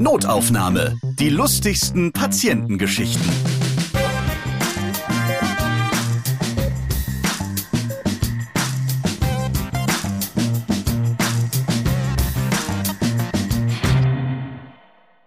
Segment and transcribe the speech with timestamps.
[0.00, 0.96] Notaufnahme.
[1.18, 3.28] Die lustigsten Patientengeschichten.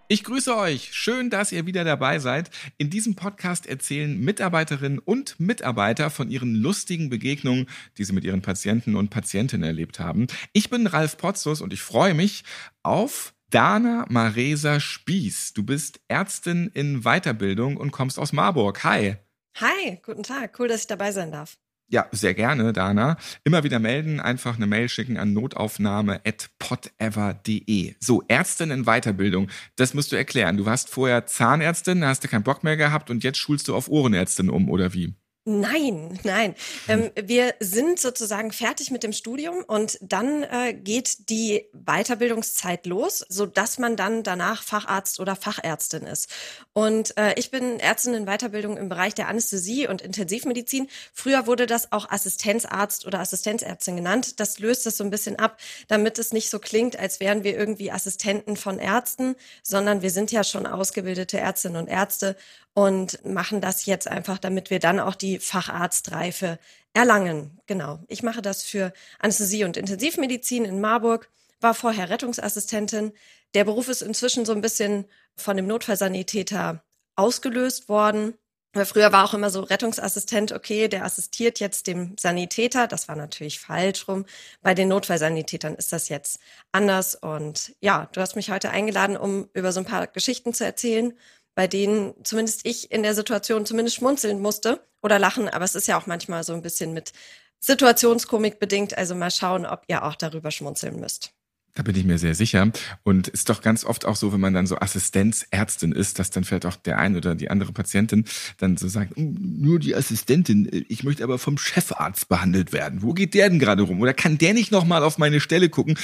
[0.08, 0.88] Ich grüße euch.
[0.92, 2.50] Schön, dass ihr wieder dabei seid.
[2.78, 7.66] In diesem Podcast erzählen Mitarbeiterinnen und Mitarbeiter von ihren lustigen Begegnungen,
[7.98, 10.28] die sie mit ihren Patienten und Patientinnen erlebt haben.
[10.54, 12.44] Ich bin Ralf Potzus und ich freue mich
[12.82, 15.52] auf Dana Maresa Spieß.
[15.52, 18.82] Du bist Ärztin in Weiterbildung und kommst aus Marburg.
[18.82, 19.16] Hi.
[19.58, 20.58] Hi, guten Tag.
[20.58, 21.58] Cool, dass ich dabei sein darf.
[21.86, 23.18] Ja, sehr gerne, Dana.
[23.44, 27.94] Immer wieder melden, einfach eine Mail schicken an notaufnahme.potever.de.
[28.00, 30.56] So, Ärztin in Weiterbildung, das musst du erklären.
[30.56, 33.90] Du warst vorher Zahnärztin, hast du keinen Bock mehr gehabt und jetzt schulst du auf
[33.90, 35.12] Ohrenärztin um, oder wie?
[35.44, 36.54] Nein, nein.
[36.86, 43.24] Ähm, wir sind sozusagen fertig mit dem Studium und dann äh, geht die Weiterbildungszeit los,
[43.28, 46.30] so dass man dann danach Facharzt oder Fachärztin ist.
[46.74, 50.86] Und äh, ich bin Ärztin in Weiterbildung im Bereich der Anästhesie und Intensivmedizin.
[51.12, 54.38] Früher wurde das auch Assistenzarzt oder Assistenzärztin genannt.
[54.38, 57.58] Das löst das so ein bisschen ab, damit es nicht so klingt, als wären wir
[57.58, 62.36] irgendwie Assistenten von Ärzten, sondern wir sind ja schon ausgebildete Ärztinnen und Ärzte
[62.74, 66.58] und machen das jetzt einfach, damit wir dann auch die Facharztreife
[66.94, 67.60] erlangen.
[67.66, 68.00] Genau.
[68.08, 73.12] Ich mache das für Anästhesie und Intensivmedizin in Marburg, war vorher Rettungsassistentin.
[73.54, 75.06] Der Beruf ist inzwischen so ein bisschen
[75.36, 76.82] von dem Notfallsanitäter
[77.14, 78.34] ausgelöst worden.
[78.74, 82.88] Früher war auch immer so Rettungsassistent, okay, der assistiert jetzt dem Sanitäter.
[82.88, 84.24] Das war natürlich falsch rum.
[84.62, 86.40] Bei den Notfallsanitätern ist das jetzt
[86.72, 87.14] anders.
[87.14, 91.12] Und ja, du hast mich heute eingeladen, um über so ein paar Geschichten zu erzählen
[91.54, 95.48] bei denen zumindest ich in der Situation zumindest schmunzeln musste oder lachen.
[95.48, 97.12] Aber es ist ja auch manchmal so ein bisschen mit
[97.60, 98.96] Situationskomik bedingt.
[98.96, 101.34] Also mal schauen, ob ihr auch darüber schmunzeln müsst.
[101.74, 102.70] Da bin ich mir sehr sicher.
[103.02, 106.44] Und ist doch ganz oft auch so, wenn man dann so Assistenzärztin ist, dass dann
[106.44, 108.26] vielleicht auch der ein oder die andere Patientin
[108.58, 113.00] dann so sagt, hm, nur die Assistentin, ich möchte aber vom Chefarzt behandelt werden.
[113.02, 114.02] Wo geht der denn gerade rum?
[114.02, 115.98] Oder kann der nicht nochmal auf meine Stelle gucken?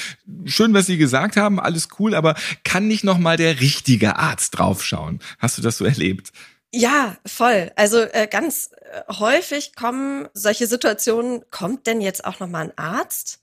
[0.47, 5.20] Schön, was Sie gesagt haben, alles cool, aber kann nicht nochmal der richtige Arzt draufschauen?
[5.38, 6.32] Hast du das so erlebt?
[6.72, 7.72] Ja, voll.
[7.76, 13.41] Also äh, ganz äh, häufig kommen solche Situationen, kommt denn jetzt auch nochmal ein Arzt?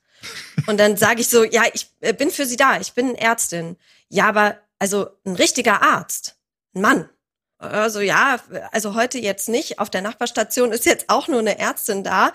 [0.68, 3.78] Und dann sage ich so, ja, ich äh, bin für Sie da, ich bin Ärztin.
[4.10, 6.36] Ja, aber also ein richtiger Arzt,
[6.74, 7.10] ein Mann.
[7.58, 8.40] Also ja,
[8.72, 9.80] also heute jetzt nicht.
[9.80, 12.34] Auf der Nachbarstation ist jetzt auch nur eine Ärztin da.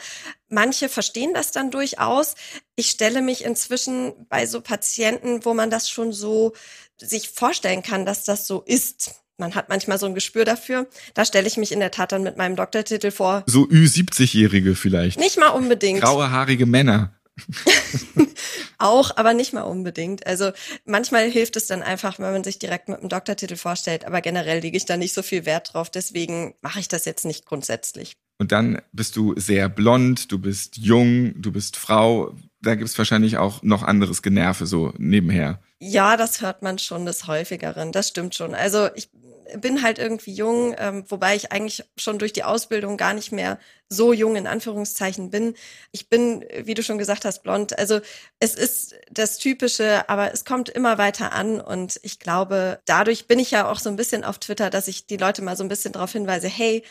[0.48, 2.34] Manche verstehen das dann durchaus.
[2.74, 6.54] Ich stelle mich inzwischen bei so Patienten, wo man das schon so
[6.96, 9.14] sich vorstellen kann, dass das so ist.
[9.36, 10.86] Man hat manchmal so ein Gespür dafür.
[11.14, 13.42] Da stelle ich mich in der Tat dann mit meinem Doktortitel vor.
[13.46, 15.18] So Ü70-Jährige vielleicht.
[15.18, 16.00] Nicht mal unbedingt.
[16.00, 17.19] Graue haarige Männer.
[18.78, 20.26] auch, aber nicht mal unbedingt.
[20.26, 20.52] Also
[20.84, 24.60] manchmal hilft es dann einfach, wenn man sich direkt mit einem Doktortitel vorstellt, aber generell
[24.60, 28.16] lege ich da nicht so viel Wert drauf, deswegen mache ich das jetzt nicht grundsätzlich.
[28.38, 32.34] Und dann bist du sehr blond, du bist jung, du bist Frau.
[32.62, 35.60] Da gibt es wahrscheinlich auch noch anderes Generve so nebenher.
[35.78, 37.92] Ja, das hört man schon des Häufigeren.
[37.92, 38.54] Das stimmt schon.
[38.54, 39.10] Also ich
[39.58, 43.58] bin halt irgendwie jung, ähm, wobei ich eigentlich schon durch die Ausbildung gar nicht mehr
[43.88, 45.54] so jung in Anführungszeichen bin.
[45.92, 47.78] Ich bin, wie du schon gesagt hast, blond.
[47.78, 48.00] Also
[48.38, 53.38] es ist das Typische, aber es kommt immer weiter an und ich glaube, dadurch bin
[53.38, 55.68] ich ja auch so ein bisschen auf Twitter, dass ich die Leute mal so ein
[55.68, 56.84] bisschen darauf hinweise, hey,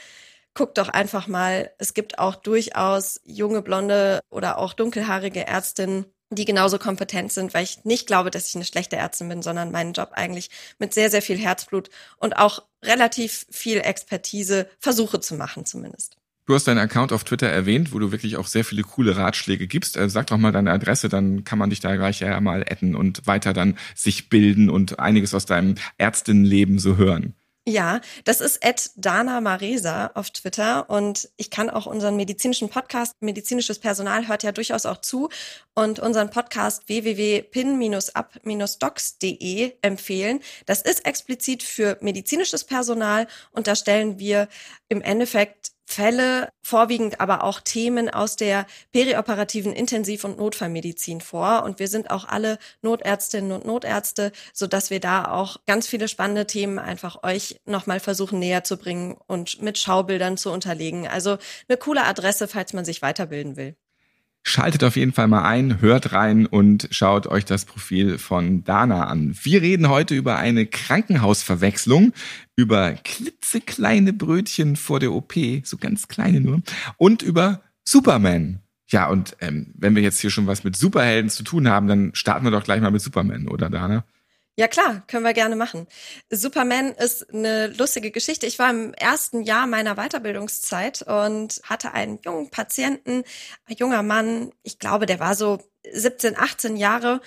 [0.54, 6.46] guck doch einfach mal, es gibt auch durchaus junge, blonde oder auch dunkelhaarige Ärztinnen, die
[6.46, 9.94] genauso kompetent sind, weil ich nicht glaube, dass ich eine schlechte Ärztin bin, sondern meinen
[9.94, 15.66] Job eigentlich mit sehr, sehr viel Herzblut und auch relativ viel Expertise versuche zu machen
[15.66, 16.18] zumindest.
[16.46, 19.68] Du hast deinen Account auf Twitter erwähnt, wo du wirklich auch sehr viele coole Ratschläge
[19.68, 19.98] gibst.
[19.98, 22.96] Also sag doch mal deine Adresse, dann kann man dich da gleich ja mal adden
[22.96, 27.36] und weiter dann sich bilden und einiges aus deinem Ärztinnenleben so hören.
[27.68, 33.14] Ja, das ist Ed Dana Maresa auf Twitter und ich kann auch unseren medizinischen Podcast,
[33.20, 35.30] medizinisches Personal hört ja durchaus auch zu
[35.76, 40.40] und unseren Podcast www.pin-up-docs.de empfehlen.
[40.66, 44.48] Das ist explizit für medizinisches Personal und da stellen wir
[44.88, 51.64] im Endeffekt Fälle, vorwiegend aber auch Themen aus der perioperativen Intensiv- und Notfallmedizin vor.
[51.64, 56.08] Und wir sind auch alle Notärztinnen und Notärzte, so dass wir da auch ganz viele
[56.08, 61.08] spannende Themen einfach euch nochmal versuchen näher zu bringen und mit Schaubildern zu unterlegen.
[61.08, 61.38] Also
[61.68, 63.76] eine coole Adresse, falls man sich weiterbilden will.
[64.44, 69.06] Schaltet auf jeden Fall mal ein, hört rein und schaut euch das Profil von Dana
[69.06, 69.38] an.
[69.44, 72.14] Wir reden heute über eine Krankenhausverwechslung,
[72.56, 75.34] über klitzekleine Brötchen vor der OP,
[75.64, 76.62] so ganz kleine nur,
[76.98, 78.60] und über Superman.
[78.88, 82.12] Ja, und ähm, wenn wir jetzt hier schon was mit Superhelden zu tun haben, dann
[82.14, 84.04] starten wir doch gleich mal mit Superman, oder Dana?
[84.60, 85.88] Ja klar, können wir gerne machen.
[86.30, 88.46] Superman ist eine lustige Geschichte.
[88.46, 93.24] Ich war im ersten Jahr meiner Weiterbildungszeit und hatte einen jungen Patienten,
[93.68, 95.60] ein junger Mann, ich glaube, der war so
[95.90, 97.22] 17, 18 Jahre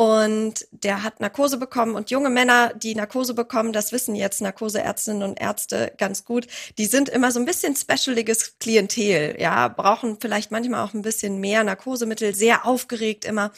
[0.00, 5.24] und der hat Narkose bekommen und junge Männer, die Narkose bekommen, das wissen jetzt Narkoseärztinnen
[5.24, 6.46] und Ärzte ganz gut,
[6.78, 11.40] die sind immer so ein bisschen specialiges Klientel, ja, brauchen vielleicht manchmal auch ein bisschen
[11.40, 13.50] mehr Narkosemittel, sehr aufgeregt immer.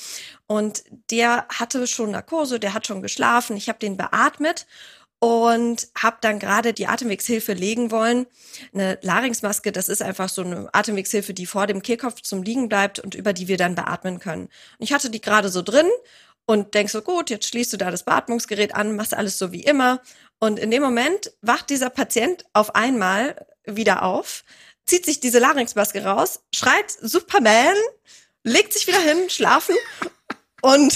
[0.47, 4.67] Und der hatte schon Narkose, der hat schon geschlafen, ich habe den beatmet
[5.19, 8.27] und habe dann gerade die Atemwegshilfe legen wollen.
[8.73, 12.99] Eine Larynxmaske, das ist einfach so eine Atemwegshilfe, die vor dem Kehlkopf zum Liegen bleibt
[12.99, 14.45] und über die wir dann beatmen können.
[14.45, 15.87] Und ich hatte die gerade so drin
[16.51, 19.63] und denkst so, gut, jetzt schließt du da das Beatmungsgerät an, machst alles so wie
[19.63, 20.03] immer.
[20.41, 24.43] Und in dem Moment wacht dieser Patient auf einmal wieder auf,
[24.85, 27.77] zieht sich diese Larynxmaske raus, schreit Superman,
[28.43, 29.77] legt sich wieder hin, schlafen
[30.63, 30.95] und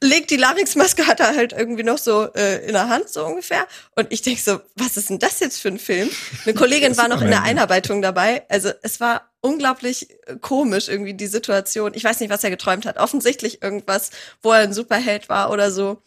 [0.00, 3.66] legt die Larynxmaske, hat er halt irgendwie noch so äh, in der Hand, so ungefähr.
[3.94, 6.10] Und ich denk so, was ist denn das jetzt für ein Film?
[6.44, 8.44] Eine Kollegin war noch in der Einarbeitung dabei.
[8.48, 11.92] Also es war unglaublich äh, komisch irgendwie die Situation.
[11.94, 12.98] Ich weiß nicht, was er geträumt hat.
[12.98, 14.10] Offensichtlich irgendwas,
[14.42, 16.02] wo er ein Superheld war oder so.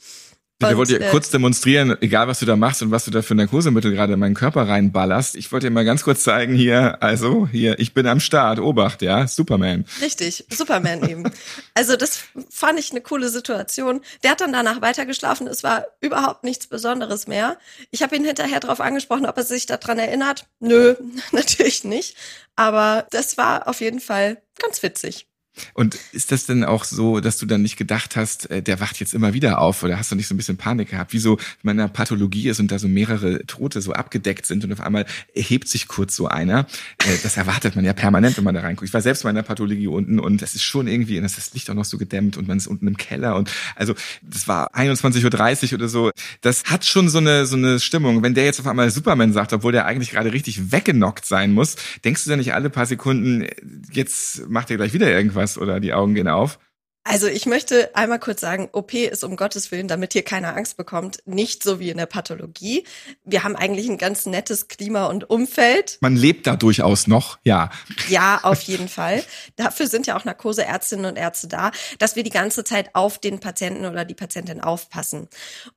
[0.61, 3.21] Ich wollte dir äh, kurz demonstrieren, egal was du da machst und was du da
[3.21, 5.35] für Narkosemittel gerade in meinen Körper reinballerst.
[5.35, 9.01] Ich wollte dir mal ganz kurz zeigen hier, also hier, ich bin am Start, Obacht,
[9.01, 9.85] ja, Superman.
[10.01, 11.31] Richtig, Superman eben.
[11.73, 12.19] Also das
[12.49, 14.01] fand ich eine coole Situation.
[14.23, 17.57] Der hat dann danach weitergeschlafen, es war überhaupt nichts Besonderes mehr.
[17.91, 20.47] Ich habe ihn hinterher darauf angesprochen, ob er sich daran erinnert.
[20.59, 20.95] Nö,
[21.31, 22.15] natürlich nicht.
[22.55, 25.27] Aber das war auf jeden Fall ganz witzig.
[25.73, 28.99] Und ist das denn auch so, dass du dann nicht gedacht hast, äh, der wacht
[28.99, 31.13] jetzt immer wieder auf oder hast du nicht so ein bisschen Panik gehabt?
[31.13, 34.73] Wie so in meiner Pathologie ist und da so mehrere Tote so abgedeckt sind und
[34.73, 35.05] auf einmal
[35.35, 36.65] erhebt sich kurz so einer.
[37.05, 38.87] Äh, das erwartet man ja permanent, wenn man da reinguckt.
[38.87, 41.37] Ich war selbst mal in der Pathologie unten und das ist schon irgendwie, und das
[41.37, 43.93] ist das Licht auch noch so gedämmt und man ist unten im Keller und also
[44.21, 46.11] das war 21.30 Uhr oder so.
[46.41, 48.23] Das hat schon so eine, so eine Stimmung.
[48.23, 51.75] Wenn der jetzt auf einmal Superman sagt, obwohl der eigentlich gerade richtig weggenockt sein muss,
[52.03, 53.47] denkst du dann nicht alle paar Sekunden,
[53.91, 55.42] jetzt macht er gleich wieder irgendwas?
[55.43, 56.59] Was oder die Augen gehen auf.
[57.05, 60.77] Also ich möchte einmal kurz sagen, OP ist um Gottes Willen, damit hier keiner Angst
[60.77, 62.85] bekommt, nicht so wie in der Pathologie.
[63.25, 65.97] Wir haben eigentlich ein ganz nettes Klima und Umfeld.
[65.99, 67.71] Man lebt da durchaus noch, ja.
[68.07, 69.21] Ja, auf jeden Fall.
[69.57, 73.41] Dafür sind ja auch Narkoseärztinnen und Ärzte da, dass wir die ganze Zeit auf den
[73.41, 75.27] Patienten oder die Patientin aufpassen.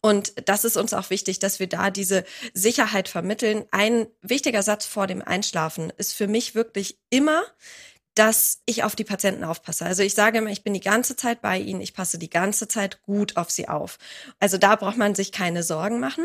[0.01, 2.25] Und das ist uns auch wichtig, dass wir da diese
[2.55, 3.65] Sicherheit vermitteln.
[3.73, 7.43] Ein wichtiger Satz vor dem Einschlafen ist für mich wirklich immer,
[8.17, 9.85] dass ich auf die Patienten aufpasse.
[9.85, 12.67] Also ich sage immer, ich bin die ganze Zeit bei ihnen, ich passe die ganze
[12.67, 13.99] Zeit gut auf sie auf.
[14.41, 16.25] Also da braucht man sich keine Sorgen machen.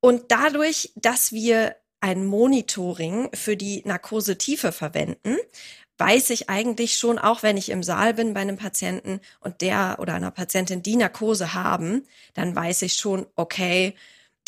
[0.00, 5.36] Und dadurch, dass wir ein Monitoring für die Narkosetiefe verwenden,
[5.98, 9.96] weiß ich eigentlich schon, auch wenn ich im Saal bin bei einem Patienten und der
[10.00, 13.94] oder einer Patientin die Narkose haben, dann weiß ich schon, okay,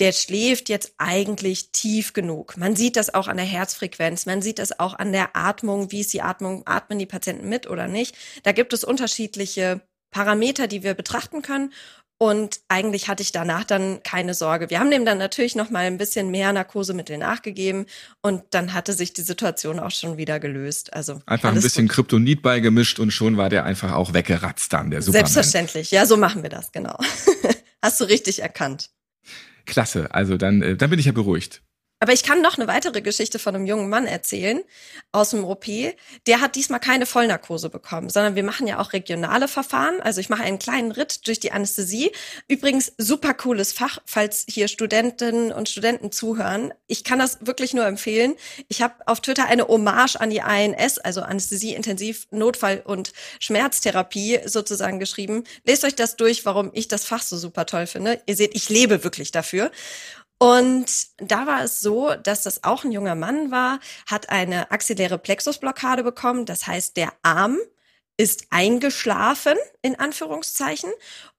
[0.00, 2.56] der schläft jetzt eigentlich tief genug.
[2.56, 6.00] Man sieht das auch an der Herzfrequenz, man sieht das auch an der Atmung, wie
[6.00, 8.16] ist die Atmung, atmen die Patienten mit oder nicht.
[8.42, 9.80] Da gibt es unterschiedliche
[10.10, 11.72] Parameter, die wir betrachten können.
[12.16, 14.70] Und eigentlich hatte ich danach dann keine Sorge.
[14.70, 17.86] Wir haben dem dann natürlich noch mal ein bisschen mehr Narkosemittel nachgegeben
[18.22, 20.94] und dann hatte sich die Situation auch schon wieder gelöst.
[20.94, 21.96] Also einfach ein bisschen gut.
[21.96, 25.26] Kryptonit beigemischt und schon war der einfach auch weggeratzt dann der Superman.
[25.26, 26.96] Selbstverständlich, ja, so machen wir das genau.
[27.82, 28.90] Hast du richtig erkannt.
[29.66, 30.14] Klasse.
[30.14, 31.62] Also dann, äh, dann bin ich ja beruhigt.
[32.04, 34.62] Aber ich kann noch eine weitere Geschichte von einem jungen Mann erzählen
[35.10, 35.64] aus dem OP.
[36.26, 40.02] Der hat diesmal keine Vollnarkose bekommen, sondern wir machen ja auch regionale Verfahren.
[40.02, 42.12] Also ich mache einen kleinen Ritt durch die Anästhesie.
[42.46, 46.74] Übrigens super cooles Fach, falls hier Studentinnen und Studenten zuhören.
[46.88, 48.34] Ich kann das wirklich nur empfehlen.
[48.68, 54.40] Ich habe auf Twitter eine Hommage an die ANS, also Anästhesie, Intensiv, Notfall und Schmerztherapie
[54.44, 55.44] sozusagen geschrieben.
[55.64, 58.20] Lest euch das durch, warum ich das Fach so super toll finde.
[58.26, 59.70] Ihr seht, ich lebe wirklich dafür.
[60.44, 65.16] Und da war es so, dass das auch ein junger Mann war, hat eine axilläre
[65.16, 66.44] Plexusblockade bekommen.
[66.44, 67.56] Das heißt, der Arm
[68.18, 70.90] ist eingeschlafen, in Anführungszeichen.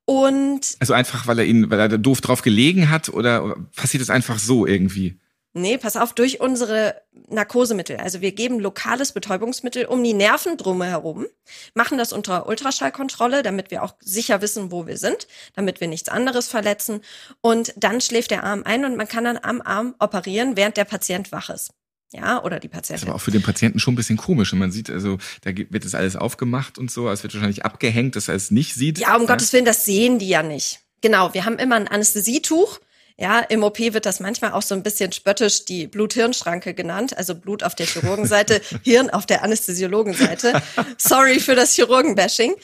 [0.05, 4.09] Und also einfach, weil er ihn, weil er doof drauf gelegen hat oder passiert es
[4.09, 5.19] einfach so irgendwie?
[5.57, 7.95] Nee, pass auf, durch unsere Narkosemittel.
[7.95, 11.27] Also wir geben lokales Betäubungsmittel um die Nerven drumherum,
[11.73, 16.09] machen das unter Ultraschallkontrolle, damit wir auch sicher wissen, wo wir sind, damit wir nichts
[16.09, 16.99] anderes verletzen.
[17.39, 20.83] Und dann schläft der Arm ein und man kann dann am Arm operieren, während der
[20.83, 21.71] Patient wach ist.
[22.11, 22.95] Ja, oder die Patientin.
[22.95, 24.51] Das ist aber auch für den Patienten schon ein bisschen komisch.
[24.51, 27.09] Und man sieht also, da wird das alles aufgemacht und so.
[27.09, 28.99] Es wird wahrscheinlich abgehängt, dass er es nicht sieht.
[28.99, 29.27] Ja, um ja.
[29.29, 30.81] Gottes Willen, das sehen die ja nicht.
[30.99, 32.79] Genau, wir haben immer ein Anästhesietuch
[33.17, 37.33] ja, im OP wird das manchmal auch so ein bisschen spöttisch die Blut-Hirn-Schranke genannt, also
[37.33, 40.61] Blut auf der Chirurgenseite, Hirn auf der Anästhesiologenseite.
[40.97, 42.55] Sorry für das Chirurgenbashing.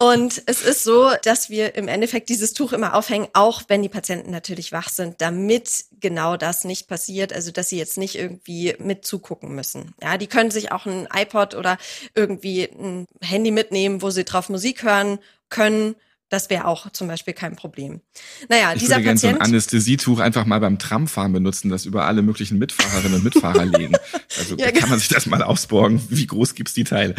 [0.00, 3.88] Und es ist so, dass wir im Endeffekt dieses Tuch immer aufhängen, auch wenn die
[3.88, 7.32] Patienten natürlich wach sind, damit genau das nicht passiert.
[7.32, 9.94] Also, dass sie jetzt nicht irgendwie mit zugucken müssen.
[10.02, 11.78] Ja, die können sich auch ein iPod oder
[12.16, 15.94] irgendwie ein Handy mitnehmen, wo sie drauf Musik hören können
[16.32, 18.00] das wäre auch zum Beispiel kein Problem.
[18.48, 19.48] Naja, ich dieser würde gerne so ein Patient.
[19.50, 23.94] Anästhesietuch einfach mal beim Tramfahren benutzen, das über alle möglichen Mitfahrerinnen und Mitfahrer legen.
[24.38, 26.02] Also Ja, kann man sich das mal ausborgen.
[26.08, 27.14] Wie groß gibt's die Teile?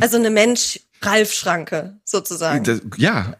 [0.00, 2.64] also eine Mensch-Ralf-Schranke sozusagen.
[2.64, 3.36] Das, ja,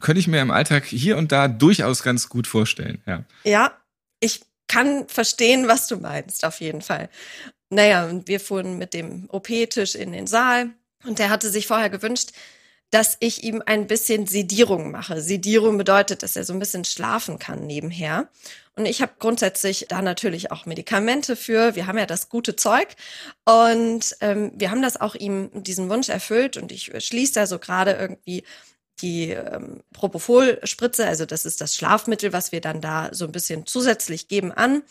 [0.00, 3.02] könnte ich mir im Alltag hier und da durchaus ganz gut vorstellen.
[3.06, 3.24] Ja.
[3.44, 3.72] Ja,
[4.20, 7.08] ich kann verstehen, was du meinst, auf jeden Fall.
[7.70, 10.68] Naja, und wir fuhren mit dem OP-Tisch in den Saal
[11.04, 12.32] und der hatte sich vorher gewünscht,
[12.90, 15.20] dass ich ihm ein bisschen Sedierung mache.
[15.20, 18.28] Sedierung bedeutet, dass er so ein bisschen schlafen kann nebenher.
[18.74, 21.76] Und ich habe grundsätzlich da natürlich auch Medikamente für.
[21.76, 22.88] Wir haben ja das gute Zeug.
[23.44, 26.56] Und ähm, wir haben das auch ihm diesen Wunsch erfüllt.
[26.56, 28.44] Und ich schließe da so gerade irgendwie
[29.02, 33.66] die ähm, Propofol-Spritze, also das ist das Schlafmittel, was wir dann da so ein bisschen
[33.66, 34.82] zusätzlich geben an.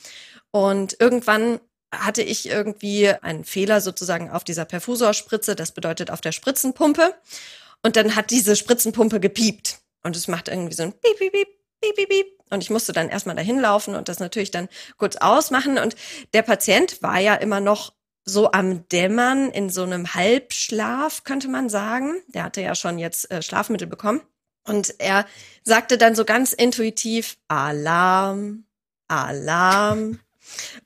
[0.52, 1.60] Und irgendwann
[1.92, 7.14] hatte ich irgendwie einen Fehler sozusagen auf dieser Perfusorspritze, das bedeutet auf der Spritzenpumpe.
[7.84, 9.80] Und dann hat diese Spritzenpumpe gepiept.
[10.04, 11.48] Und es macht irgendwie so ein Piep, Piep, Piep,
[11.82, 12.28] Piep, Piep, Piep.
[12.50, 15.78] Und ich musste dann erstmal dahin laufen und das natürlich dann kurz ausmachen.
[15.78, 15.96] Und
[16.34, 17.94] der Patient war ja immer noch
[18.26, 22.22] so am Dämmern in so einem Halbschlaf, könnte man sagen.
[22.28, 24.22] Der hatte ja schon jetzt äh, Schlafmittel bekommen.
[24.66, 25.26] Und er
[25.64, 28.66] sagte dann so ganz intuitiv, Alarm,
[29.08, 30.20] Alarm.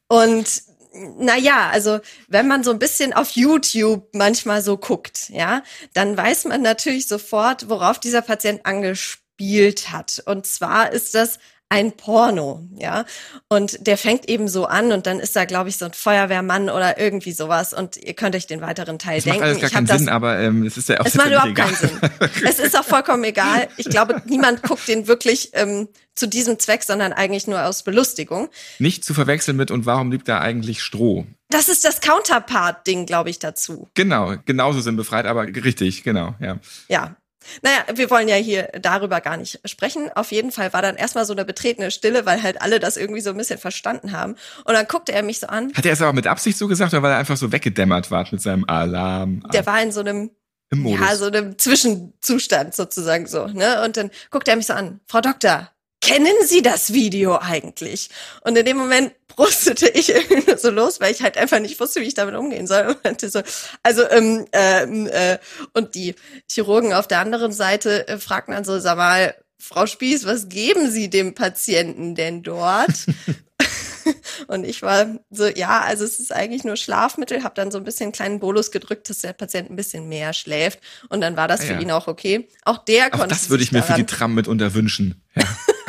[0.08, 6.16] Und naja, also wenn man so ein bisschen auf YouTube manchmal so guckt, ja, dann
[6.16, 10.22] weiß man natürlich sofort, worauf dieser Patient angespielt hat.
[10.26, 11.40] Und zwar ist das
[11.70, 13.04] ein Porno, ja.
[13.50, 16.70] Und der fängt eben so an und dann ist da, glaube ich, so ein Feuerwehrmann
[16.70, 19.40] oder irgendwie sowas und ihr könnt euch den weiteren Teil Das denken.
[19.40, 21.28] macht alles gar ich keinen das, Sinn, aber ähm, es ist ja auch es macht
[21.30, 21.72] überhaupt egal.
[21.72, 22.00] keinen Sinn.
[22.46, 23.70] Es ist auch vollkommen egal.
[23.78, 28.50] Ich glaube, niemand guckt den wirklich ähm, zu diesem Zweck, sondern eigentlich nur aus Belustigung.
[28.78, 31.26] Nicht zu verwechseln mit und warum liegt da eigentlich Stroh?
[31.50, 33.88] Das ist das Counterpart-Ding, glaube ich, dazu.
[33.96, 36.60] Genau, genauso sinnbefreit, aber richtig, genau, ja.
[36.88, 37.16] Ja.
[37.62, 40.10] Naja, wir wollen ja hier darüber gar nicht sprechen.
[40.16, 43.22] Auf jeden Fall war dann erstmal so eine betretene Stille, weil halt alle das irgendwie
[43.22, 44.36] so ein bisschen verstanden haben.
[44.66, 45.72] Und dann guckte er mich so an.
[45.74, 48.28] Hat er es aber mit Absicht so gesagt oder weil er einfach so weggedämmert war
[48.32, 49.44] mit seinem Alarm?
[49.54, 50.32] Der war in so einem,
[50.70, 51.00] im Modus.
[51.00, 53.84] ja, so einem Zwischenzustand sozusagen so, ne?
[53.84, 55.00] Und dann guckte er mich so an.
[55.08, 55.70] Frau Doktor,
[56.04, 58.10] kennen Sie das Video eigentlich?
[58.42, 62.02] Und in dem Moment brustete ich irgendwie so los, weil ich halt einfach nicht wusste,
[62.02, 62.88] wie ich damit umgehen soll.
[62.88, 63.42] Und meinte so,
[63.82, 65.38] also, ähm, ähm, äh,
[65.74, 66.16] und die
[66.52, 70.92] Chirurgen auf der anderen Seite äh, fragten dann so, sag mal, Frau Spieß, was geben
[70.92, 72.92] Sie dem Patienten denn dort?
[74.48, 77.86] Und ich war so, ja, also es ist eigentlich nur Schlafmittel, habe dann so ein
[77.86, 80.80] bisschen einen kleinen Bolus gedrückt, dass der Patient ein bisschen mehr schläft.
[81.08, 81.80] Und dann war das Ah, für ja.
[81.80, 82.50] ihn auch okay.
[82.66, 85.24] Auch der Auch konnte das würde ich mir für die Tram mitunter wünschen.
[85.36, 85.44] Ja.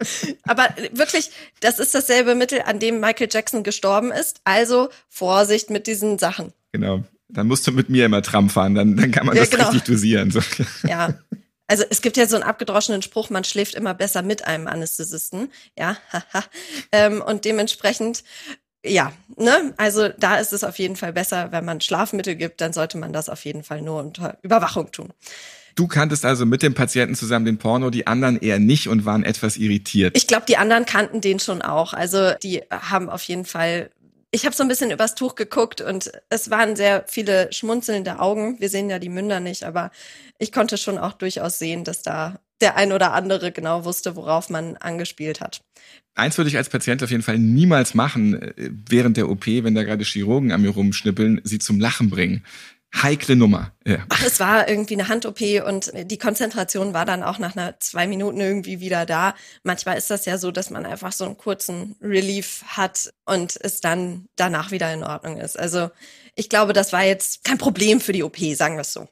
[0.44, 4.40] aber wirklich, das ist dasselbe Mittel, an dem Michael Jackson gestorben ist.
[4.44, 6.52] Also Vorsicht mit diesen Sachen.
[6.72, 7.04] Genau.
[7.28, 9.64] Dann musst du mit mir immer Tram fahren, dann, dann kann man Ja, das genau.
[9.64, 10.30] richtig dosieren.
[10.30, 10.40] So.
[10.86, 11.14] Ja.
[11.66, 15.52] Also es gibt ja so einen abgedroschenen Spruch, man schläft immer besser mit einem Anästhesisten.
[15.78, 15.98] Ja,
[16.92, 18.24] ähm, und dementsprechend,
[18.82, 22.72] ja, ne, also da ist es auf jeden Fall besser, wenn man Schlafmittel gibt, dann
[22.72, 25.12] sollte man das auf jeden Fall nur unter Überwachung tun.
[25.78, 29.22] Du kanntest also mit dem Patienten zusammen den Porno, die anderen eher nicht und waren
[29.22, 30.16] etwas irritiert.
[30.16, 31.92] Ich glaube, die anderen kannten den schon auch.
[31.92, 33.90] Also die haben auf jeden Fall.
[34.32, 38.58] Ich habe so ein bisschen übers Tuch geguckt und es waren sehr viele schmunzelnde Augen.
[38.58, 39.92] Wir sehen ja die Münder nicht, aber
[40.40, 44.50] ich konnte schon auch durchaus sehen, dass da der ein oder andere genau wusste, worauf
[44.50, 45.62] man angespielt hat.
[46.16, 48.52] Eins würde ich als Patient auf jeden Fall niemals machen, äh,
[48.88, 52.42] während der OP, wenn da gerade Chirurgen an mir rumschnippeln, sie zum Lachen bringen.
[52.94, 53.72] Heikle Nummer.
[53.86, 53.98] Ja.
[54.08, 58.06] Ach, es war irgendwie eine Hand-OP und die Konzentration war dann auch nach einer zwei
[58.06, 59.34] Minuten irgendwie wieder da.
[59.62, 63.80] Manchmal ist das ja so, dass man einfach so einen kurzen Relief hat und es
[63.80, 65.58] dann danach wieder in Ordnung ist.
[65.58, 65.90] Also
[66.34, 69.08] ich glaube, das war jetzt kein Problem für die OP, sagen wir es so.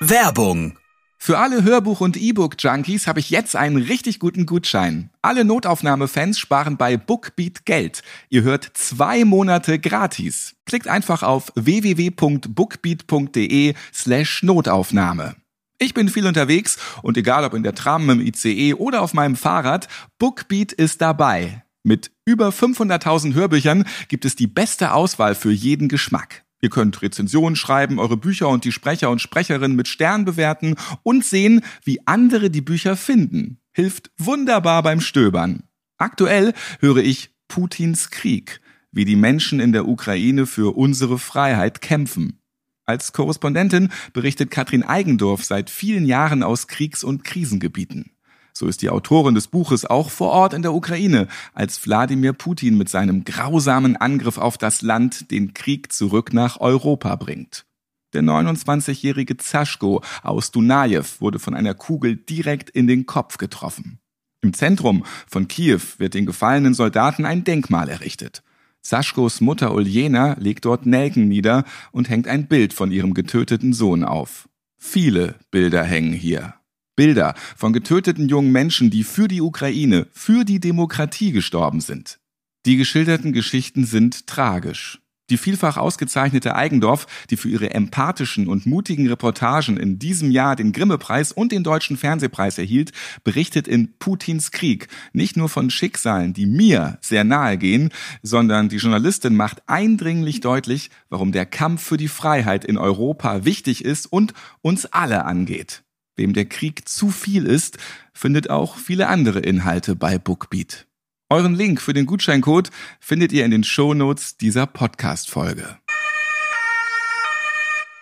[0.00, 0.78] Werbung.
[1.24, 5.10] Für alle Hörbuch- und E-Book-Junkies habe ich jetzt einen richtig guten Gutschein.
[5.22, 8.02] Alle Notaufnahme-Fans sparen bei Bookbeat Geld.
[8.28, 10.56] Ihr hört zwei Monate gratis.
[10.66, 15.36] Klickt einfach auf www.bookbeat.de slash Notaufnahme.
[15.78, 19.36] Ich bin viel unterwegs und egal ob in der Tram, im ICE oder auf meinem
[19.36, 19.86] Fahrrad,
[20.18, 21.62] Bookbeat ist dabei.
[21.84, 26.42] Mit über 500.000 Hörbüchern gibt es die beste Auswahl für jeden Geschmack.
[26.62, 31.24] Ihr könnt Rezensionen schreiben, eure Bücher und die Sprecher und Sprecherinnen mit Stern bewerten und
[31.24, 33.58] sehen, wie andere die Bücher finden.
[33.72, 35.64] Hilft wunderbar beim Stöbern.
[35.98, 38.60] Aktuell höre ich Putins Krieg,
[38.92, 42.38] wie die Menschen in der Ukraine für unsere Freiheit kämpfen.
[42.84, 48.12] Als Korrespondentin berichtet Katrin Eigendorf seit vielen Jahren aus Kriegs- und Krisengebieten.
[48.52, 52.76] So ist die Autorin des Buches auch vor Ort in der Ukraine, als Wladimir Putin
[52.76, 57.64] mit seinem grausamen Angriff auf das Land den Krieg zurück nach Europa bringt.
[58.12, 64.00] Der 29-jährige Zaschko aus Dunajew wurde von einer Kugel direkt in den Kopf getroffen.
[64.42, 68.42] Im Zentrum von Kiew wird den gefallenen Soldaten ein Denkmal errichtet.
[68.82, 74.02] Saschkos Mutter Uljena legt dort Nelken nieder und hängt ein Bild von ihrem getöteten Sohn
[74.02, 74.48] auf.
[74.76, 76.54] Viele Bilder hängen hier.
[76.96, 82.18] Bilder von getöteten jungen Menschen, die für die Ukraine, für die Demokratie gestorben sind.
[82.66, 85.02] Die geschilderten Geschichten sind tragisch.
[85.30, 90.72] Die vielfach ausgezeichnete Eigendorf, die für ihre empathischen und mutigen Reportagen in diesem Jahr den
[90.72, 92.92] Grimme-Preis und den Deutschen Fernsehpreis erhielt,
[93.24, 97.90] berichtet in Putins Krieg nicht nur von Schicksalen, die mir sehr nahe gehen,
[98.22, 103.84] sondern die Journalistin macht eindringlich deutlich, warum der Kampf für die Freiheit in Europa wichtig
[103.84, 105.82] ist und uns alle angeht.
[106.16, 107.78] Wem der Krieg zu viel ist,
[108.12, 110.86] findet auch viele andere Inhalte bei Bookbeat.
[111.30, 115.78] Euren Link für den Gutscheincode findet ihr in den Shownotes dieser Podcast-Folge.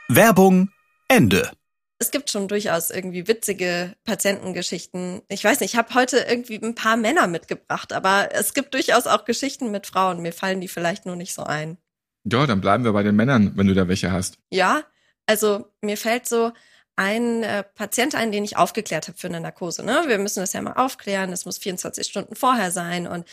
[0.08, 0.70] Werbung
[1.06, 1.52] Ende.
[2.00, 5.22] Es gibt schon durchaus irgendwie witzige Patientengeschichten.
[5.28, 9.06] Ich weiß nicht, ich habe heute irgendwie ein paar Männer mitgebracht, aber es gibt durchaus
[9.06, 10.20] auch Geschichten mit Frauen.
[10.20, 11.76] Mir fallen die vielleicht nur nicht so ein.
[12.24, 14.38] Ja, dann bleiben wir bei den Männern, wenn du da welche hast.
[14.50, 14.82] Ja,
[15.26, 16.52] also mir fällt so
[17.00, 19.82] ein äh, Patient ein, den ich aufgeklärt habe für eine Narkose.
[19.82, 20.04] Ne?
[20.06, 23.24] Wir müssen das ja mal aufklären, das muss 24 Stunden vorher sein und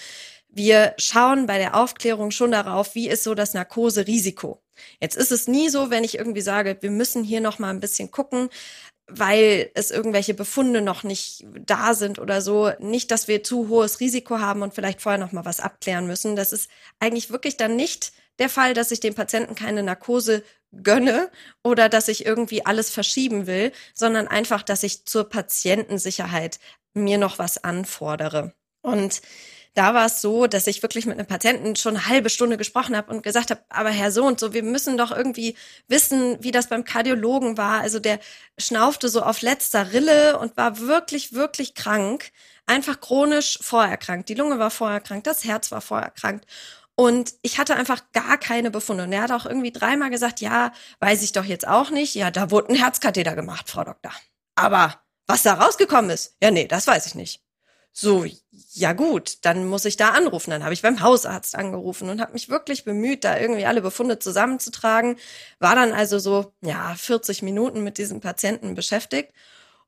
[0.47, 4.61] wir schauen bei der Aufklärung schon darauf, wie ist so das Narkoserisiko.
[5.01, 7.81] Jetzt ist es nie so, wenn ich irgendwie sage, wir müssen hier noch mal ein
[7.81, 8.49] bisschen gucken,
[9.07, 12.71] weil es irgendwelche Befunde noch nicht da sind oder so.
[12.79, 16.37] Nicht, dass wir zu hohes Risiko haben und vielleicht vorher noch mal was abklären müssen.
[16.37, 16.69] Das ist
[16.99, 21.31] eigentlich wirklich dann nicht der Fall, dass ich dem Patienten keine Narkose gönne
[21.63, 26.59] oder dass ich irgendwie alles verschieben will, sondern einfach, dass ich zur Patientensicherheit
[26.93, 28.53] mir noch was anfordere.
[28.81, 29.21] Und
[29.77, 32.97] da war es so, dass ich wirklich mit einem Patienten schon eine halbe Stunde gesprochen
[32.97, 35.55] habe und gesagt habe, aber Herr so und so, wir müssen doch irgendwie
[35.87, 37.81] wissen, wie das beim Kardiologen war.
[37.81, 38.19] Also der
[38.57, 42.31] schnaufte so auf letzter Rille und war wirklich, wirklich krank.
[42.65, 44.29] Einfach chronisch vorerkrankt.
[44.29, 46.45] Die Lunge war vorerkrankt, das Herz war vorerkrankt.
[46.99, 49.03] Und ich hatte einfach gar keine Befunde.
[49.03, 52.15] Und er hat auch irgendwie dreimal gesagt, ja, weiß ich doch jetzt auch nicht.
[52.15, 54.11] Ja, da wurde ein Herzkatheter gemacht, Frau Doktor.
[54.55, 54.95] Aber
[55.27, 57.43] was da rausgekommen ist, ja, nee, das weiß ich nicht.
[57.93, 58.25] So,
[58.73, 60.49] ja gut, dann muss ich da anrufen.
[60.49, 64.17] Dann habe ich beim Hausarzt angerufen und habe mich wirklich bemüht, da irgendwie alle Befunde
[64.17, 65.17] zusammenzutragen.
[65.59, 69.33] War dann also so, ja, 40 Minuten mit diesem Patienten beschäftigt.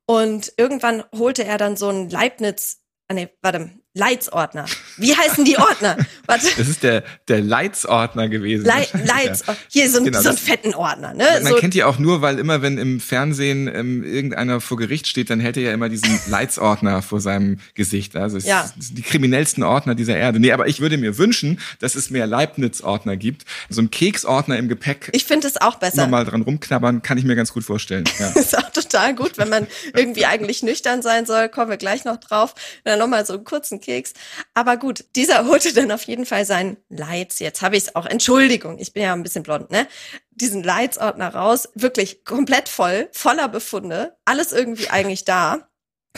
[0.05, 4.65] Und irgendwann holte er dann so ein Leibniz, ah nee, warte, Leitsordner.
[4.97, 5.97] Wie heißen die Ordner?
[6.27, 6.47] Warte.
[6.57, 8.65] Das ist der, der Leitsordner gewesen.
[8.65, 11.15] Le Leits Hier so, genau, so einen fetten Ordner.
[11.15, 11.25] Ne?
[11.41, 11.55] Man so.
[11.55, 15.39] kennt die auch nur, weil immer, wenn im Fernsehen ähm, irgendeiner vor Gericht steht, dann
[15.39, 18.15] hält er ja immer diesen Leitsordner vor seinem Gesicht.
[18.15, 18.71] Also es ja.
[18.77, 20.39] sind die kriminellsten Ordner dieser Erde.
[20.39, 23.45] Nee, aber ich würde mir wünschen, dass es mehr Leibniz-Ordner gibt.
[23.69, 25.09] So ein Keksordner im Gepäck.
[25.13, 26.05] Ich finde es auch besser.
[26.07, 28.03] Mal dran rumknabbern, kann ich mir ganz gut vorstellen.
[28.19, 28.27] Ja.
[28.35, 31.49] ist auch total gut, wenn man irgendwie eigentlich nüchtern sein soll.
[31.49, 32.53] Kommen wir gleich noch drauf.
[32.83, 34.13] Dann nochmal so einen kurzen Keks.
[34.53, 37.39] Aber gut, dieser holte dann auf jeden Fall seinen Leits.
[37.39, 38.05] Jetzt habe ich es auch.
[38.05, 39.87] Entschuldigung, ich bin ja ein bisschen blond, ne?
[40.31, 45.69] Diesen Leitsordner raus, wirklich komplett voll, voller Befunde, alles irgendwie eigentlich da.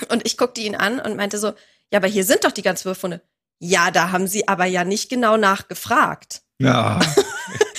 [0.09, 1.53] Und ich guckte ihn an und meinte so,
[1.91, 3.21] ja, aber hier sind doch die ganzen Befunde.
[3.59, 6.41] Ja, da haben sie aber ja nicht genau nachgefragt.
[6.59, 6.99] Ja.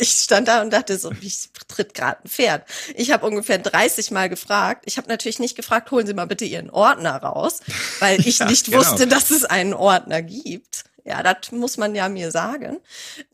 [0.00, 2.64] ich stand da und dachte so, ich tritt gerade ein Pferd.
[2.96, 4.84] Ich habe ungefähr 30 Mal gefragt.
[4.86, 7.60] Ich habe natürlich nicht gefragt, holen Sie mal bitte Ihren Ordner raus,
[7.98, 8.78] weil ich ja, nicht genau.
[8.78, 10.84] wusste, dass es einen Ordner gibt.
[11.04, 12.78] Ja, das muss man ja mir sagen.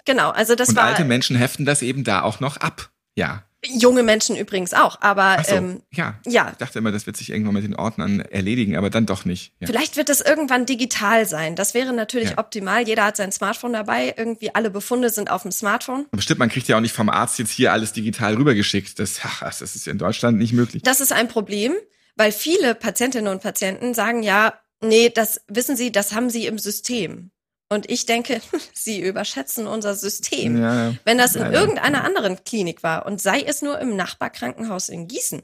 [0.05, 0.85] Genau, also das und war.
[0.85, 2.91] Alte Menschen heften das eben da auch noch ab.
[3.15, 3.46] Ja.
[3.69, 6.19] Junge Menschen übrigens auch, aber so, ähm, ja.
[6.27, 6.51] ja.
[6.53, 9.53] Ich dachte immer, das wird sich irgendwann mit den Ordnern erledigen, aber dann doch nicht.
[9.61, 9.67] Ja.
[9.67, 11.57] Vielleicht wird das irgendwann digital sein.
[11.57, 12.39] Das wäre natürlich ja.
[12.39, 12.87] optimal.
[12.87, 14.15] Jeder hat sein Smartphone dabei.
[14.17, 16.07] Irgendwie alle Befunde sind auf dem Smartphone.
[16.13, 18.99] Aber stimmt, man kriegt ja auch nicht vom Arzt jetzt hier alles digital rübergeschickt.
[18.99, 20.83] Das, ach, das ist in Deutschland nicht möglich.
[20.83, 21.73] Das ist ein Problem,
[22.17, 26.59] weil viele Patientinnen und Patienten sagen ja, nee, das wissen Sie, das haben Sie im
[26.59, 27.31] System.
[27.69, 28.41] Und ich denke,
[28.73, 30.61] sie überschätzen unser System.
[30.61, 31.61] Ja, Wenn das in leider.
[31.61, 35.43] irgendeiner anderen Klinik war und sei es nur im Nachbarkrankenhaus in Gießen,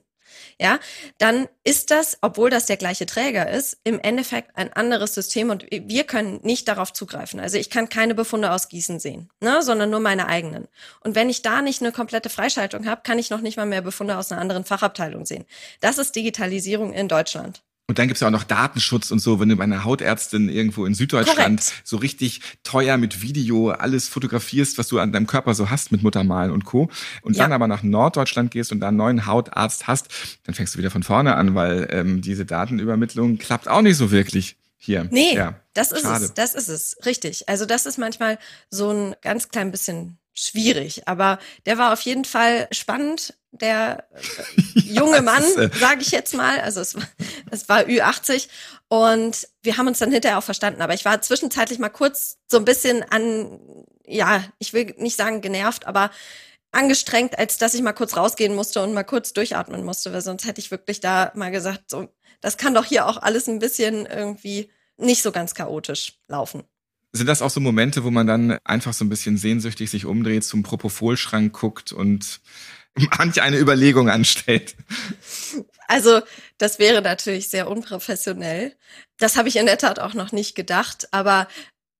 [0.58, 0.78] ja,
[1.18, 5.66] dann ist das, obwohl das der gleiche Träger ist, im Endeffekt ein anderes System und
[5.70, 7.40] wir können nicht darauf zugreifen.
[7.40, 10.68] Also ich kann keine Befunde aus Gießen sehen, ne, sondern nur meine eigenen.
[11.00, 13.82] Und wenn ich da nicht eine komplette Freischaltung habe, kann ich noch nicht mal mehr
[13.82, 15.44] Befunde aus einer anderen Fachabteilung sehen.
[15.80, 17.62] Das ist Digitalisierung in Deutschland.
[17.92, 20.86] Und dann gibt's ja auch noch Datenschutz und so, wenn du bei einer Hautärztin irgendwo
[20.86, 21.82] in Süddeutschland Korrekt.
[21.84, 26.02] so richtig teuer mit Video alles fotografierst, was du an deinem Körper so hast mit
[26.02, 26.88] Muttermalen und Co.
[27.20, 27.42] Und Ja.
[27.42, 30.08] dann aber nach Norddeutschland gehst und da einen neuen Hautarzt hast,
[30.44, 34.10] dann fängst du wieder von vorne an, weil ähm, diese Datenübermittlung klappt auch nicht so
[34.10, 35.06] wirklich hier.
[35.10, 35.60] Nee, ja.
[35.74, 36.24] das ist schade.
[36.24, 36.32] es.
[36.32, 36.96] Das ist es.
[37.04, 37.46] Richtig.
[37.50, 38.38] Also das ist manchmal
[38.70, 41.06] so ein ganz klein bisschen schwierig.
[41.08, 43.34] Aber der war auf jeden Fall spannend.
[43.52, 46.60] Der äh, junge Mann, äh, sage ich jetzt mal.
[46.60, 47.08] Also es, war-
[47.50, 48.48] es war Ü80
[48.88, 50.80] und wir haben uns dann hinterher auch verstanden.
[50.82, 53.58] Aber ich war zwischenzeitlich mal kurz so ein bisschen an,
[54.06, 56.10] ja, ich will nicht sagen genervt, aber
[56.72, 60.46] angestrengt, als dass ich mal kurz rausgehen musste und mal kurz durchatmen musste, weil sonst
[60.46, 62.08] hätte ich wirklich da mal gesagt, so,
[62.40, 66.62] das kann doch hier auch alles ein bisschen irgendwie nicht so ganz chaotisch laufen.
[67.12, 70.44] Sind das auch so Momente, wo man dann einfach so ein bisschen sehnsüchtig sich umdreht,
[70.44, 72.40] zum Propofolschrank guckt und
[73.18, 74.76] manch eine Überlegung anstellt?
[75.88, 76.20] Also,
[76.58, 78.76] das wäre natürlich sehr unprofessionell.
[79.18, 81.48] Das habe ich in der Tat auch noch nicht gedacht, aber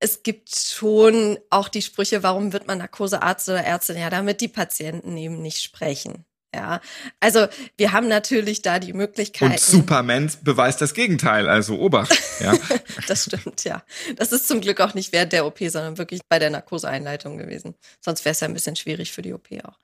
[0.00, 3.98] es gibt schon auch die Sprüche, warum wird man Narkosearzt oder Ärztin?
[3.98, 6.24] Ja, damit die Patienten eben nicht sprechen.
[6.54, 6.82] Ja,
[7.18, 7.46] also
[7.78, 9.52] wir haben natürlich da die Möglichkeiten.
[9.52, 12.14] Und Superman beweist das Gegenteil, also Obacht.
[12.40, 12.52] Ja.
[13.06, 13.82] Das stimmt, ja.
[14.16, 17.74] Das ist zum Glück auch nicht während der OP, sondern wirklich bei der Narkoseeinleitung gewesen.
[18.00, 19.78] Sonst wäre es ja ein bisschen schwierig für die OP auch.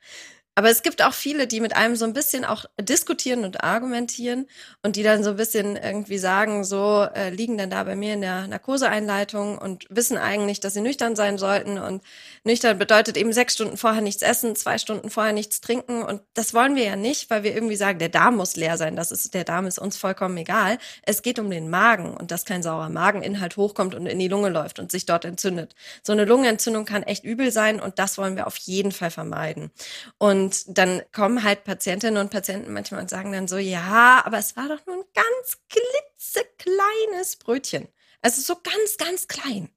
[0.58, 4.48] Aber es gibt auch viele, die mit einem so ein bisschen auch diskutieren und argumentieren
[4.82, 8.14] und die dann so ein bisschen irgendwie sagen, so äh, liegen dann da bei mir
[8.14, 11.78] in der Narkoseeinleitung und wissen eigentlich, dass sie nüchtern sein sollten.
[11.78, 12.02] Und
[12.42, 16.02] nüchtern bedeutet eben sechs Stunden vorher nichts essen, zwei Stunden vorher nichts trinken.
[16.02, 18.96] Und das wollen wir ja nicht, weil wir irgendwie sagen, der Darm muss leer sein.
[18.96, 20.78] Das ist, der Darm ist uns vollkommen egal.
[21.02, 24.48] Es geht um den Magen und dass kein saurer Mageninhalt hochkommt und in die Lunge
[24.48, 25.76] läuft und sich dort entzündet.
[26.02, 29.70] So eine Lungenentzündung kann echt übel sein und das wollen wir auf jeden Fall vermeiden.
[30.18, 34.56] Und dann kommen halt Patientinnen und Patienten manchmal und sagen dann so, ja, aber es
[34.56, 37.88] war doch nur ein ganz klitzekleines Brötchen.
[38.22, 39.70] Also so ganz, ganz klein.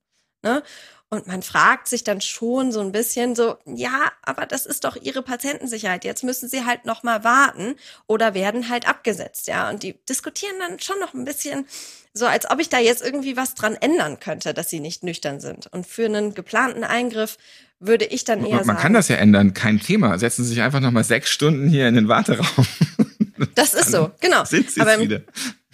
[0.44, 0.64] Ne?
[1.13, 4.95] Und man fragt sich dann schon so ein bisschen so, ja, aber das ist doch
[4.95, 6.06] ihre Patientensicherheit.
[6.06, 7.76] Jetzt müssen sie halt noch mal warten
[8.08, 9.69] oder werden halt abgesetzt, ja.
[9.69, 11.65] Und die diskutieren dann schon noch ein bisschen
[12.13, 15.41] so, als ob ich da jetzt irgendwie was dran ändern könnte, dass sie nicht nüchtern
[15.41, 15.67] sind.
[15.67, 17.38] Und für einen geplanten Eingriff
[17.82, 20.17] würde ich dann eher Man, man sagen, kann das ja ändern, kein Thema.
[20.17, 22.65] Setzen Sie sich einfach nochmal sechs Stunden hier in den Warteraum.
[23.56, 24.45] das ist so, genau.
[24.45, 25.21] Sind Sie aber im, wieder?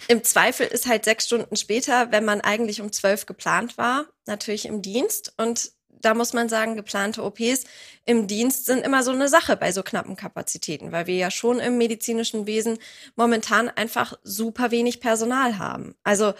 [0.08, 4.64] Im Zweifel ist halt sechs Stunden später, wenn man eigentlich um zwölf geplant war, natürlich
[4.64, 5.34] im Dienst.
[5.36, 7.64] Und da muss man sagen, geplante OPs
[8.06, 11.58] im Dienst sind immer so eine Sache bei so knappen Kapazitäten, weil wir ja schon
[11.58, 12.78] im medizinischen Wesen
[13.16, 15.94] momentan einfach super wenig Personal haben.
[16.04, 16.32] Also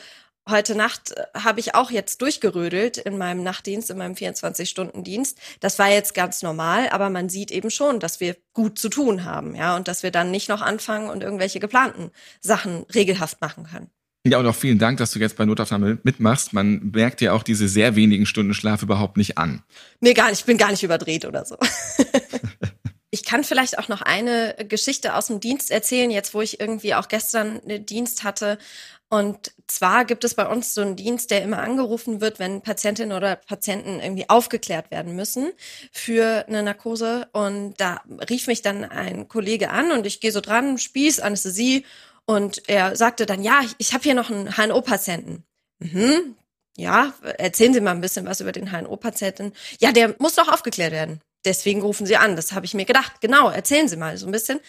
[0.48, 5.38] heute Nacht äh, habe ich auch jetzt durchgerödelt in meinem Nachtdienst, in meinem 24-Stunden-Dienst.
[5.61, 9.24] Das war jetzt ganz normal, aber man sieht eben schon, dass wir gut zu tun
[9.24, 13.64] haben, ja, und dass wir dann nicht noch anfangen und irgendwelche geplanten Sachen regelhaft machen
[13.64, 13.90] können.
[14.26, 16.52] Ja, und auch vielen Dank, dass du jetzt bei Notaufnahme mitmachst.
[16.52, 19.62] Man merkt ja auch diese sehr wenigen Stunden Schlaf überhaupt nicht an.
[20.00, 21.56] Nee, gar nicht, ich bin gar nicht überdreht oder so.
[23.11, 26.94] Ich kann vielleicht auch noch eine Geschichte aus dem Dienst erzählen, jetzt wo ich irgendwie
[26.94, 28.58] auch gestern einen Dienst hatte.
[29.11, 33.16] Und zwar gibt es bei uns so einen Dienst, der immer angerufen wird, wenn Patientinnen
[33.16, 35.51] oder Patienten irgendwie aufgeklärt werden müssen
[35.92, 37.27] für eine Narkose.
[37.33, 41.87] Und da rief mich dann ein Kollege an und ich gehe so dran, Spieß, Anästhesie.
[42.27, 45.44] Und er sagte dann, ja, ich habe hier noch einen HNO-Patienten.
[45.79, 46.37] Mhm,
[46.77, 49.53] ja, erzählen Sie mal ein bisschen was über den HNO-Patienten.
[49.81, 51.21] Ja, der muss doch aufgeklärt werden.
[51.44, 52.37] Deswegen rufen Sie an.
[52.37, 53.21] Das habe ich mir gedacht.
[53.23, 54.61] Genau, erzählen Sie mal so ein bisschen.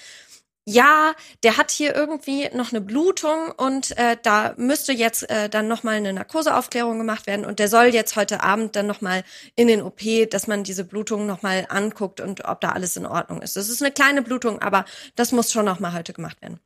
[0.66, 5.68] Ja, der hat hier irgendwie noch eine Blutung und äh, da müsste jetzt äh, dann
[5.68, 9.24] nochmal eine Narkoseaufklärung gemacht werden und der soll jetzt heute Abend dann nochmal
[9.56, 13.42] in den OP, dass man diese Blutung nochmal anguckt und ob da alles in Ordnung
[13.42, 13.56] ist.
[13.56, 16.60] Das ist eine kleine Blutung, aber das muss schon nochmal heute gemacht werden.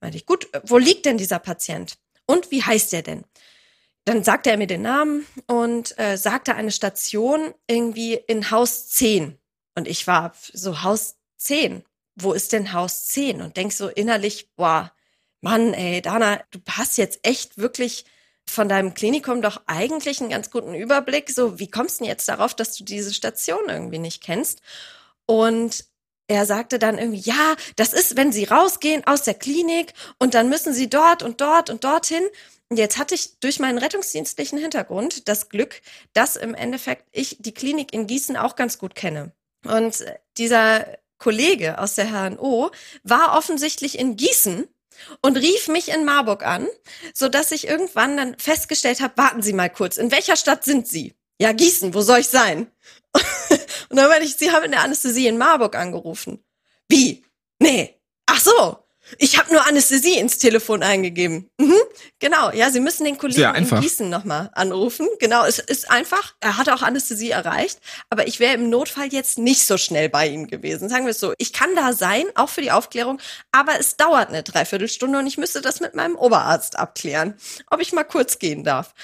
[0.00, 1.98] Meinte ich, gut, wo liegt denn dieser Patient?
[2.24, 3.24] Und wie heißt der denn?
[4.04, 9.38] Dann sagte er mir den Namen und äh, sagte eine Station irgendwie in Haus 10.
[9.74, 11.84] Und ich war so Haus 10.
[12.22, 13.42] Wo ist denn Haus 10?
[13.42, 14.92] Und denk so innerlich, boah,
[15.40, 18.04] Mann, ey, Dana, du hast jetzt echt wirklich
[18.46, 21.30] von deinem Klinikum doch eigentlich einen ganz guten Überblick.
[21.30, 24.60] So, wie kommst du denn jetzt darauf, dass du diese Station irgendwie nicht kennst?
[25.26, 25.84] Und
[26.26, 30.48] er sagte dann irgendwie, ja, das ist, wenn Sie rausgehen aus der Klinik und dann
[30.48, 32.22] müssen Sie dort und dort und dorthin.
[32.68, 35.80] Und jetzt hatte ich durch meinen rettungsdienstlichen Hintergrund das Glück,
[36.12, 39.32] dass im Endeffekt ich die Klinik in Gießen auch ganz gut kenne.
[39.64, 40.04] Und
[40.38, 40.86] dieser
[41.20, 42.72] Kollege aus der HNO
[43.04, 44.66] war offensichtlich in Gießen
[45.22, 46.66] und rief mich in Marburg an,
[47.14, 50.88] so dass ich irgendwann dann festgestellt habe, warten Sie mal kurz, in welcher Stadt sind
[50.88, 51.14] Sie?
[51.40, 52.70] Ja, Gießen, wo soll ich sein?
[53.88, 56.44] und dann meinte ich, Sie haben in der Anästhesie in Marburg angerufen.
[56.88, 57.24] Wie?
[57.60, 58.00] Nee.
[58.26, 58.78] Ach so.
[59.18, 61.48] Ich habe nur Anästhesie ins Telefon eingegeben.
[61.58, 61.74] Mhm,
[62.18, 65.08] genau, ja, Sie müssen den Kollegen in Gießen nochmal anrufen.
[65.18, 69.38] Genau, es ist einfach, er hat auch Anästhesie erreicht, aber ich wäre im Notfall jetzt
[69.38, 70.88] nicht so schnell bei ihm gewesen.
[70.88, 71.34] Sagen wir es so.
[71.38, 73.20] Ich kann da sein, auch für die Aufklärung,
[73.52, 77.34] aber es dauert eine Dreiviertelstunde und ich müsste das mit meinem Oberarzt abklären,
[77.70, 78.94] ob ich mal kurz gehen darf.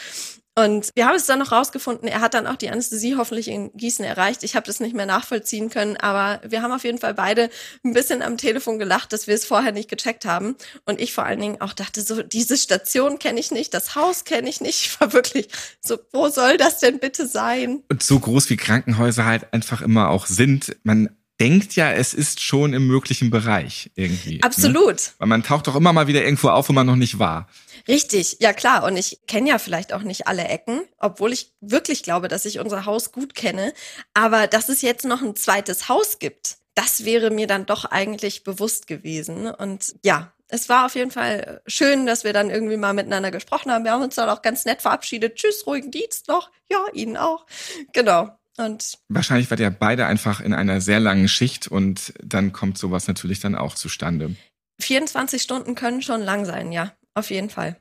[0.59, 3.71] Und wir haben es dann noch rausgefunden, er hat dann auch die Anästhesie hoffentlich in
[3.75, 4.43] Gießen erreicht.
[4.43, 7.51] Ich habe das nicht mehr nachvollziehen können, aber wir haben auf jeden Fall beide
[7.85, 10.57] ein bisschen am Telefon gelacht, dass wir es vorher nicht gecheckt haben.
[10.87, 14.25] Und ich vor allen Dingen auch dachte, so, diese Station kenne ich nicht, das Haus
[14.25, 14.87] kenne ich nicht.
[14.87, 15.49] Ich war wirklich
[15.83, 17.83] so, wo soll das denn bitte sein?
[17.91, 22.41] Und so groß wie Krankenhäuser halt einfach immer auch sind, man denkt ja, es ist
[22.41, 24.37] schon im möglichen Bereich irgendwie.
[24.37, 24.43] Ne?
[24.43, 24.97] Absolut.
[24.97, 25.13] Ne?
[25.19, 27.49] Weil man taucht doch immer mal wieder irgendwo auf, wo man noch nicht war.
[27.89, 28.85] Richtig, ja klar.
[28.85, 32.59] Und ich kenne ja vielleicht auch nicht alle Ecken, obwohl ich wirklich glaube, dass ich
[32.59, 33.73] unser Haus gut kenne.
[34.15, 38.45] Aber dass es jetzt noch ein zweites Haus gibt, das wäre mir dann doch eigentlich
[38.45, 39.49] bewusst gewesen.
[39.49, 43.73] Und ja, es war auf jeden Fall schön, dass wir dann irgendwie mal miteinander gesprochen
[43.73, 43.85] haben.
[43.85, 45.37] Wir haben uns dann auch ganz nett verabschiedet.
[45.37, 46.51] Tschüss, ruhigen Dienst noch.
[46.71, 47.47] Ja, Ihnen auch.
[47.93, 48.37] Genau.
[48.59, 53.09] Und Wahrscheinlich wart ihr beide einfach in einer sehr langen Schicht und dann kommt sowas
[53.09, 54.37] natürlich dann auch zustande.
[54.81, 57.81] 24 Stunden können schon lang sein, ja, auf jeden Fall.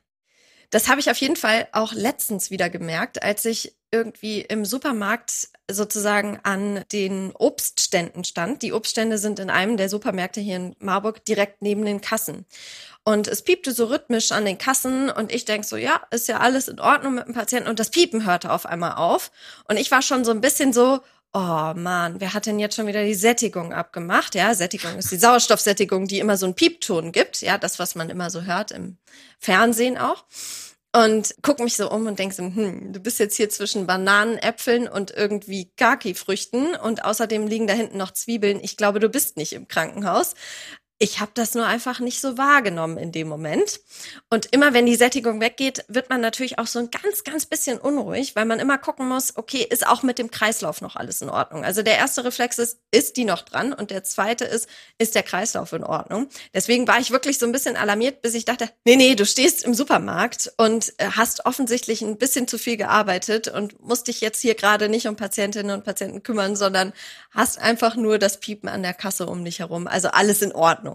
[0.69, 5.47] Das habe ich auf jeden Fall auch letztens wieder gemerkt, als ich irgendwie im Supermarkt
[5.71, 8.61] sozusagen an den Obstständen stand.
[8.61, 12.45] Die Obststände sind in einem der Supermärkte hier in Marburg direkt neben den Kassen.
[13.07, 16.39] Und es piepte so rhythmisch an den Kassen und ich denk so, ja, ist ja
[16.39, 19.31] alles in Ordnung mit dem Patienten und das Piepen hörte auf einmal auf.
[19.67, 22.87] Und ich war schon so ein bisschen so, oh man, wer hat denn jetzt schon
[22.87, 24.33] wieder die Sättigung abgemacht?
[24.33, 27.41] Ja, Sättigung ist die Sauerstoffsättigung, die immer so einen Piepton gibt.
[27.41, 28.97] Ja, das, was man immer so hört im
[29.37, 30.25] Fernsehen auch.
[30.95, 34.37] Und guck mich so um und denk so, hm, du bist jetzt hier zwischen Bananen,
[34.37, 38.61] Äpfeln und irgendwie Kaki-Früchten und außerdem liegen da hinten noch Zwiebeln.
[38.63, 40.35] Ich glaube, du bist nicht im Krankenhaus.
[41.05, 43.79] Ich habe das nur einfach nicht so wahrgenommen in dem Moment.
[44.31, 47.77] Und immer wenn die Sättigung weggeht, wird man natürlich auch so ein ganz, ganz bisschen
[47.77, 51.29] unruhig, weil man immer gucken muss, okay, ist auch mit dem Kreislauf noch alles in
[51.29, 51.63] Ordnung?
[51.63, 53.71] Also der erste Reflex ist, ist die noch dran?
[53.71, 56.27] Und der zweite ist, ist der Kreislauf in Ordnung?
[56.55, 59.63] Deswegen war ich wirklich so ein bisschen alarmiert, bis ich dachte, nee, nee, du stehst
[59.63, 64.41] im Supermarkt und äh, hast offensichtlich ein bisschen zu viel gearbeitet und musst dich jetzt
[64.41, 66.93] hier gerade nicht um Patientinnen und Patienten kümmern, sondern
[67.29, 69.85] hast einfach nur das Piepen an der Kasse um dich herum.
[69.85, 70.94] Also alles in Ordnung.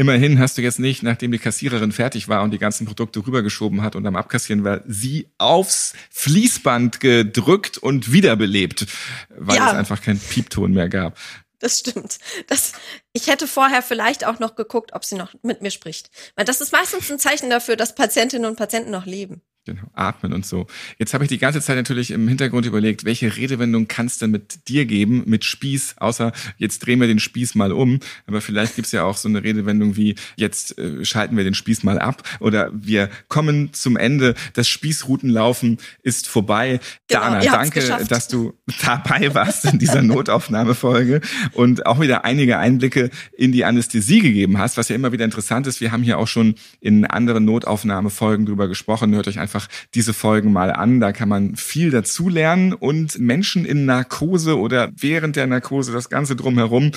[0.00, 3.82] Immerhin hast du jetzt nicht, nachdem die Kassiererin fertig war und die ganzen Produkte rübergeschoben
[3.82, 8.86] hat und am Abkassieren war, sie aufs Fließband gedrückt und wiederbelebt,
[9.28, 9.68] weil ja.
[9.68, 11.18] es einfach keinen Piepton mehr gab.
[11.58, 12.16] Das stimmt.
[12.46, 12.72] Das,
[13.12, 16.08] ich hätte vorher vielleicht auch noch geguckt, ob sie noch mit mir spricht.
[16.34, 19.42] Weil das ist meistens ein Zeichen dafür, dass Patientinnen und Patienten noch leben.
[19.66, 20.66] Genau, atmen und so.
[20.98, 24.68] Jetzt habe ich die ganze Zeit natürlich im Hintergrund überlegt, welche Redewendung kannst du mit
[24.68, 28.00] dir geben, mit Spieß, außer jetzt drehen wir den Spieß mal um.
[28.26, 31.82] Aber vielleicht gibt's ja auch so eine Redewendung wie, jetzt äh, schalten wir den Spieß
[31.82, 36.80] mal ab oder wir kommen zum Ende, das Spießrutenlaufen ist vorbei.
[37.08, 41.20] Genau, Dana, danke, dass du dabei warst in dieser Notaufnahmefolge
[41.52, 45.66] und auch wieder einige Einblicke in die Anästhesie gegeben hast, was ja immer wieder interessant
[45.66, 45.82] ist.
[45.82, 49.14] Wir haben hier auch schon in anderen Notaufnahmefolgen drüber gesprochen.
[49.14, 51.00] Hört euch einfach einfach diese Folgen mal an.
[51.00, 56.08] Da kann man viel dazu lernen und Menschen in Narkose oder während der Narkose das
[56.08, 56.92] Ganze drumherum,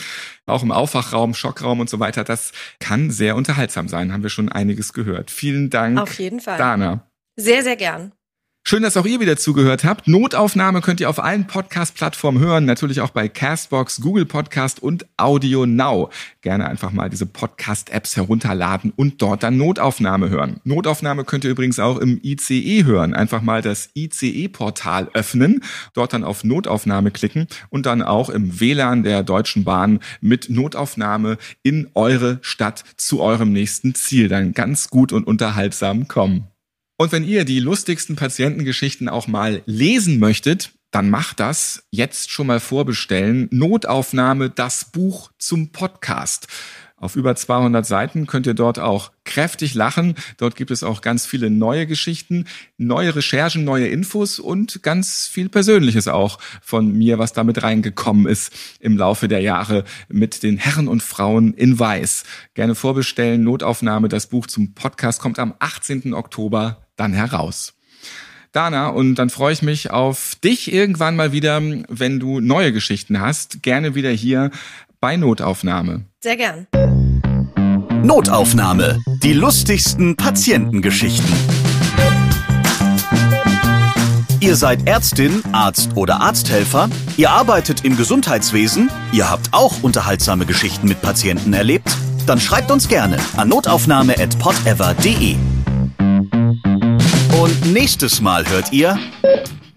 [0.45, 4.13] auch im Aufwachraum, Schockraum und so weiter, das kann sehr unterhaltsam sein.
[4.13, 5.31] Haben wir schon einiges gehört.
[5.31, 5.99] Vielen Dank.
[5.99, 6.57] Auf jeden Fall.
[6.57, 7.07] Dana.
[7.35, 8.13] Sehr, sehr gern.
[8.65, 10.07] Schön, dass auch ihr wieder zugehört habt.
[10.07, 15.65] Notaufnahme könnt ihr auf allen Podcast-Plattformen hören, natürlich auch bei Castbox, Google Podcast und Audio
[15.65, 16.09] Now.
[16.39, 20.61] Gerne einfach mal diese Podcast-Apps herunterladen und dort dann Notaufnahme hören.
[20.63, 23.13] Notaufnahme könnt ihr übrigens auch im ICE hören.
[23.13, 25.61] Einfach mal das ICE-Portal öffnen,
[25.93, 31.37] dort dann auf Notaufnahme klicken und dann auch im WLAN der Deutschen Bahn mit Notaufnahme
[31.63, 36.47] in eure Stadt zu eurem nächsten Ziel dann ganz gut und unterhaltsam kommen.
[36.97, 42.47] Und wenn ihr die lustigsten Patientengeschichten auch mal lesen möchtet, dann macht das jetzt schon
[42.47, 43.47] mal vorbestellen.
[43.51, 46.47] Notaufnahme, das Buch zum Podcast.
[47.03, 50.15] Auf über 200 Seiten könnt ihr dort auch kräftig lachen.
[50.37, 52.45] Dort gibt es auch ganz viele neue Geschichten,
[52.77, 58.53] neue Recherchen, neue Infos und ganz viel Persönliches auch von mir, was damit reingekommen ist
[58.79, 62.23] im Laufe der Jahre mit den Herren und Frauen in Weiß.
[62.53, 63.43] Gerne vorbestellen.
[63.43, 66.13] Notaufnahme, das Buch zum Podcast kommt am 18.
[66.13, 67.73] Oktober dann heraus.
[68.53, 73.19] Dana, und dann freue ich mich auf dich irgendwann mal wieder, wenn du neue Geschichten
[73.19, 73.61] hast.
[73.61, 74.51] Gerne wieder hier
[75.01, 76.05] bei Notaufnahme.
[76.23, 76.67] Sehr gern.
[78.01, 78.97] Notaufnahme.
[79.23, 81.35] Die lustigsten Patientengeschichten.
[84.39, 90.87] Ihr seid Ärztin, Arzt oder Arzthelfer, ihr arbeitet im Gesundheitswesen, ihr habt auch unterhaltsame Geschichten
[90.87, 91.93] mit Patienten erlebt
[92.25, 95.35] Dann schreibt uns gerne an notaufnahme.podever.de.
[97.41, 98.97] Und nächstes Mal hört ihr.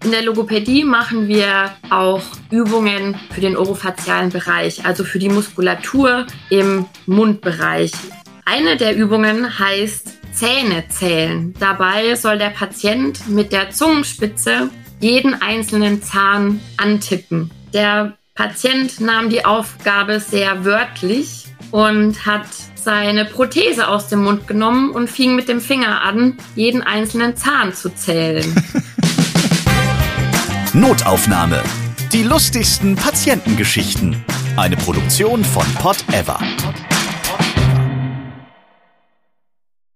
[0.07, 6.25] In der Logopädie machen wir auch Übungen für den orofazialen Bereich, also für die Muskulatur
[6.49, 7.91] im Mundbereich.
[8.45, 11.53] Eine der Übungen heißt Zähne zählen.
[11.59, 14.69] Dabei soll der Patient mit der Zungenspitze
[15.01, 17.51] jeden einzelnen Zahn antippen.
[17.73, 24.91] Der Patient nahm die Aufgabe sehr wörtlich und hat seine Prothese aus dem Mund genommen
[24.91, 28.55] und fing mit dem Finger an, jeden einzelnen Zahn zu zählen.
[30.79, 31.63] Notaufnahme.
[32.13, 34.23] Die lustigsten Patientengeschichten.
[34.57, 36.39] Eine Produktion von Pot Ever.